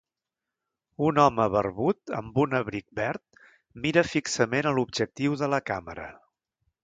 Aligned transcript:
Un 1.07 1.19
home 1.23 1.43
barbut 1.55 2.13
amb 2.21 2.39
un 2.45 2.57
abric 2.61 2.87
verd 3.01 3.43
mira 3.85 4.05
fixament 4.15 4.69
a 4.71 4.75
l'objectiu 4.79 5.37
de 5.45 5.51
la 5.55 5.61
càmera. 5.73 6.09